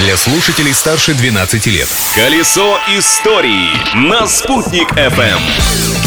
для 0.00 0.16
слушателей 0.16 0.72
старше 0.72 1.12
12 1.12 1.66
лет. 1.66 1.88
Колесо 2.16 2.78
истории 2.96 3.68
на 3.94 4.26
«Спутник 4.26 4.90
FM. 4.92 5.38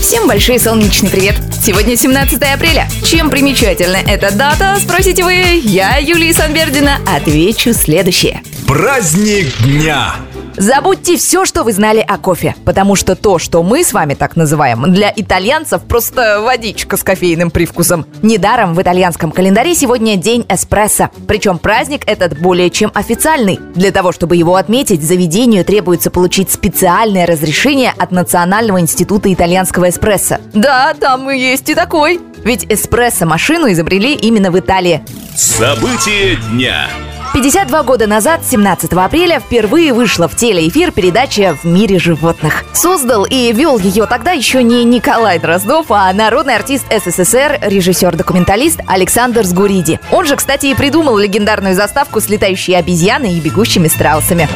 Всем 0.00 0.26
большой 0.26 0.58
солнечный 0.58 1.08
привет! 1.08 1.36
Сегодня 1.62 1.96
17 1.96 2.42
апреля. 2.42 2.88
Чем 3.04 3.30
примечательна 3.30 3.96
эта 3.96 4.32
дата, 4.32 4.76
спросите 4.80 5.22
вы? 5.22 5.60
Я, 5.62 5.98
Юлия 5.98 6.32
Санбердина, 6.32 6.98
отвечу 7.06 7.72
следующее. 7.72 8.42
Праздник 8.66 9.56
дня! 9.62 10.16
Забудьте 10.56 11.16
все, 11.16 11.44
что 11.44 11.64
вы 11.64 11.72
знали 11.72 12.00
о 12.00 12.16
кофе, 12.16 12.54
потому 12.64 12.96
что 12.96 13.14
то, 13.14 13.38
что 13.38 13.62
мы 13.62 13.84
с 13.84 13.92
вами 13.92 14.14
так 14.14 14.36
называем, 14.36 14.92
для 14.92 15.12
итальянцев 15.14 15.82
просто 15.82 16.40
водичка 16.40 16.96
с 16.96 17.02
кофейным 17.02 17.50
привкусом. 17.50 18.06
Недаром 18.22 18.74
в 18.74 18.80
итальянском 18.80 19.32
календаре 19.32 19.74
сегодня 19.74 20.16
день 20.16 20.46
эспрессо. 20.48 21.10
Причем 21.28 21.58
праздник 21.58 22.02
этот 22.06 22.40
более 22.40 22.70
чем 22.70 22.90
официальный. 22.94 23.60
Для 23.74 23.92
того, 23.92 24.12
чтобы 24.12 24.36
его 24.36 24.56
отметить, 24.56 25.02
заведению 25.02 25.64
требуется 25.64 26.10
получить 26.10 26.50
специальное 26.50 27.26
разрешение 27.26 27.92
от 27.96 28.10
Национального 28.10 28.80
института 28.80 29.32
итальянского 29.32 29.90
эспрессо. 29.90 30.38
Да, 30.54 30.94
там 30.94 31.30
и 31.30 31.38
есть 31.38 31.68
и 31.68 31.74
такой. 31.74 32.20
Ведь 32.44 32.64
эспрессо-машину 32.64 33.70
изобрели 33.72 34.14
именно 34.14 34.50
в 34.50 34.58
Италии. 34.58 35.02
События 35.34 36.36
дня. 36.50 36.88
52 37.36 37.82
года 37.82 38.06
назад, 38.06 38.46
17 38.46 38.94
апреля, 38.94 39.40
впервые 39.40 39.92
вышла 39.92 40.26
в 40.26 40.34
телеэфир 40.34 40.90
передача 40.90 41.54
«В 41.62 41.66
мире 41.66 41.98
животных». 41.98 42.64
Создал 42.72 43.26
и 43.26 43.52
вел 43.52 43.76
ее 43.76 44.06
тогда 44.06 44.32
еще 44.32 44.62
не 44.62 44.84
Николай 44.84 45.38
Дроздов, 45.38 45.90
а 45.90 46.10
народный 46.14 46.56
артист 46.56 46.86
СССР, 46.90 47.58
режиссер-документалист 47.60 48.80
Александр 48.86 49.44
Сгуриди. 49.44 50.00
Он 50.10 50.24
же, 50.24 50.36
кстати, 50.36 50.68
и 50.68 50.74
придумал 50.74 51.18
легендарную 51.18 51.74
заставку 51.74 52.22
с 52.22 52.30
летающей 52.30 52.74
обезьяной 52.74 53.34
и 53.34 53.40
бегущими 53.40 53.88
страусами. 53.88 54.48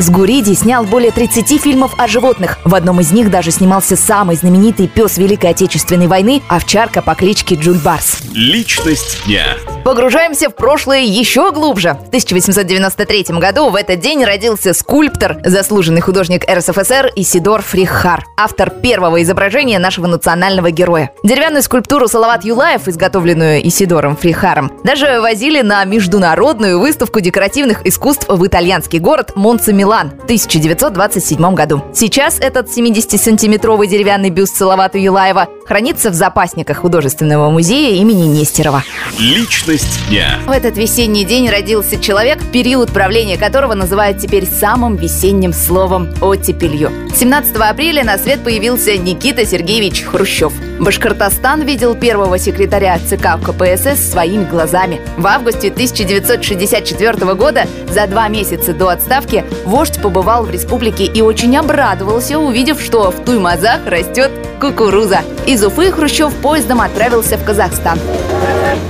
Сгуриди 0.00 0.54
снял 0.54 0.84
более 0.84 1.10
30 1.10 1.60
фильмов 1.60 1.94
о 1.98 2.08
животных. 2.08 2.58
В 2.64 2.74
одном 2.74 3.00
из 3.00 3.12
них 3.12 3.30
даже 3.30 3.50
снимался 3.50 3.96
самый 3.96 4.34
знаменитый 4.34 4.88
пес 4.88 5.18
Великой 5.18 5.50
Отечественной 5.50 6.06
войны– 6.06 6.40
овчарка 6.48 7.02
по 7.02 7.14
кличке 7.14 7.54
Джуль 7.54 7.78
Барс. 7.78 8.18
Личность 8.32 9.24
дня. 9.26 9.44
Погружаемся 9.84 10.50
в 10.50 10.54
прошлое 10.54 11.00
еще 11.00 11.52
глубже. 11.52 11.96
В 12.04 12.08
1893 12.08 13.38
году 13.38 13.70
в 13.70 13.76
этот 13.76 14.00
день 14.00 14.24
родился 14.24 14.74
скульптор, 14.74 15.38
заслуженный 15.44 16.02
художник 16.02 16.44
РСФСР 16.48 17.12
Исидор 17.16 17.62
Фрихар, 17.62 18.26
автор 18.36 18.70
первого 18.70 19.22
изображения 19.22 19.78
нашего 19.78 20.06
национального 20.06 20.70
героя. 20.70 21.12
Деревянную 21.24 21.62
скульптуру 21.62 22.08
Салават 22.08 22.44
Юлаев, 22.44 22.88
изготовленную 22.88 23.66
Исидором 23.66 24.16
Фрихаром, 24.16 24.70
даже 24.84 25.20
возили 25.20 25.62
на 25.62 25.84
международную 25.84 26.78
выставку 26.78 27.20
декоративных 27.20 27.86
искусств 27.86 28.26
в 28.28 28.46
итальянский 28.46 28.98
город 28.98 29.32
Монце-Милан 29.34 30.10
в 30.10 30.24
1927 30.24 31.54
году. 31.54 31.82
Сейчас 31.94 32.38
этот 32.38 32.68
70-сантиметровый 32.68 33.86
деревянный 33.86 34.30
бюст 34.30 34.56
Салавата 34.56 34.98
Юлаева 34.98 35.48
хранится 35.70 36.10
в 36.10 36.14
запасниках 36.14 36.78
художественного 36.78 37.48
музея 37.48 37.94
имени 37.94 38.26
Нестерова. 38.26 38.82
Личность 39.20 40.00
дня. 40.08 40.40
В 40.44 40.50
этот 40.50 40.76
весенний 40.76 41.24
день 41.24 41.48
родился 41.48 41.96
человек, 41.96 42.40
период 42.52 42.90
правления 42.90 43.38
которого 43.38 43.74
называют 43.74 44.18
теперь 44.18 44.48
самым 44.48 44.96
весенним 44.96 45.52
словом 45.52 46.08
«оттепелью». 46.20 46.90
17 47.14 47.54
апреля 47.54 48.02
на 48.02 48.18
свет 48.18 48.42
появился 48.42 48.96
Никита 48.96 49.46
Сергеевич 49.46 50.02
Хрущев. 50.02 50.52
Башкортостан 50.80 51.60
видел 51.60 51.94
первого 51.94 52.38
секретаря 52.38 52.98
ЦК 52.98 53.38
КПСС 53.44 54.12
своими 54.12 54.44
глазами. 54.44 54.98
В 55.18 55.26
августе 55.26 55.68
1964 55.68 57.34
года, 57.34 57.66
за 57.90 58.06
два 58.06 58.28
месяца 58.28 58.72
до 58.72 58.88
отставки, 58.88 59.44
вождь 59.66 60.00
побывал 60.00 60.44
в 60.44 60.50
республике 60.50 61.04
и 61.04 61.20
очень 61.20 61.54
обрадовался, 61.58 62.38
увидев, 62.38 62.80
что 62.80 63.10
в 63.10 63.24
Туймазах 63.26 63.80
растет 63.84 64.30
кукуруза. 64.58 65.20
Из 65.46 65.62
Уфы 65.62 65.92
Хрущев 65.92 66.34
поездом 66.36 66.80
отправился 66.80 67.36
в 67.36 67.44
Казахстан. 67.44 67.98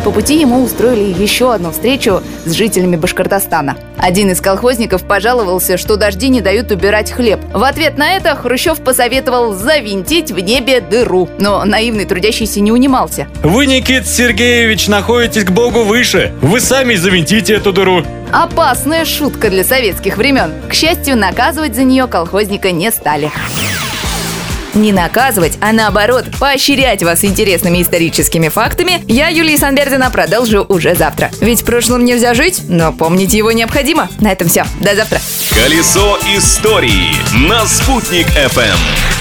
По 0.04 0.10
пути 0.10 0.40
ему 0.40 0.62
устроили 0.62 1.22
еще 1.22 1.52
одну 1.52 1.70
встречу 1.70 2.22
с 2.44 2.52
жителями 2.52 2.96
Башкортостана. 2.96 3.76
Один 3.98 4.30
из 4.30 4.40
колхозников 4.40 5.04
пожаловался, 5.04 5.76
что 5.76 5.96
дожди 5.96 6.28
не 6.28 6.40
дают 6.40 6.70
убирать 6.70 7.12
хлеб. 7.12 7.40
В 7.52 7.62
ответ 7.62 7.98
на 7.98 8.12
это 8.12 8.34
Хрущев 8.34 8.80
посоветовал 8.80 9.52
завинтить 9.52 10.30
в 10.32 10.38
небе 10.38 10.80
дыру. 10.80 11.28
Но 11.38 11.64
наивный 11.64 12.06
трудящийся 12.06 12.60
не 12.60 12.72
унимался. 12.72 13.28
Вы, 13.42 13.66
Никит 13.66 14.06
Сергеевич, 14.06 14.88
находитесь 14.88 15.44
к 15.44 15.50
Богу 15.50 15.82
выше. 15.82 16.32
Вы 16.40 16.60
сами 16.60 16.94
завинтите 16.94 17.54
эту 17.54 17.72
дыру. 17.72 18.02
Опасная 18.32 19.04
шутка 19.04 19.50
для 19.50 19.64
советских 19.64 20.16
времен. 20.16 20.52
К 20.68 20.72
счастью, 20.72 21.16
наказывать 21.16 21.74
за 21.74 21.82
нее 21.82 22.06
колхозника 22.06 22.70
не 22.70 22.90
стали. 22.90 23.30
Не 24.74 24.92
наказывать, 24.92 25.58
а 25.60 25.72
наоборот, 25.72 26.26
поощрять 26.38 27.02
вас 27.02 27.24
интересными 27.24 27.82
историческими 27.82 28.48
фактами, 28.48 29.02
я, 29.08 29.28
Юлия 29.28 29.58
Санбердина, 29.58 30.10
продолжу 30.10 30.64
уже 30.68 30.94
завтра. 30.94 31.30
Ведь 31.40 31.62
в 31.62 31.64
прошлом 31.64 32.04
нельзя 32.04 32.34
жить, 32.34 32.62
но 32.68 32.92
помнить 32.92 33.34
его 33.34 33.50
необходимо. 33.52 34.08
На 34.20 34.30
этом 34.32 34.48
все. 34.48 34.64
До 34.80 34.94
завтра. 34.94 35.20
Колесо 35.54 36.18
истории 36.36 37.14
на 37.48 37.66
«Спутник 37.66 38.26
FM. 38.28 39.19